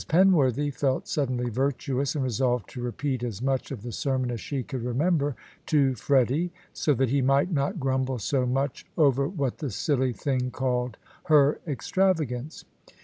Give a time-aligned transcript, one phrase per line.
[0.09, 4.63] Penworthy felt suddenly virtuous, and resolved to repeat as much of the sermon as she
[4.63, 5.35] could remember
[5.67, 10.49] to Freddy, so that he might not grumble so much over what the silly thing
[10.49, 12.65] called "her extravagance."